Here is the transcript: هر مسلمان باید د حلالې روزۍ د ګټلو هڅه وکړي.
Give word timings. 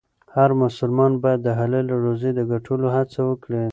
هر 0.35 0.49
مسلمان 0.61 1.11
باید 1.23 1.39
د 1.43 1.49
حلالې 1.59 1.95
روزۍ 2.05 2.31
د 2.35 2.41
ګټلو 2.51 2.87
هڅه 2.95 3.19
وکړي. 3.29 3.63